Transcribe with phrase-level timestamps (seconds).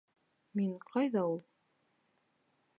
[0.59, 1.39] Мин ҡайҙа ул?